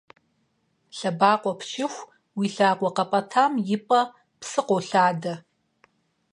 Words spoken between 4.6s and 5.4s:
къолъадэ.